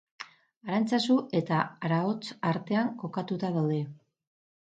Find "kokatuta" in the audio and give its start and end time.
3.05-3.53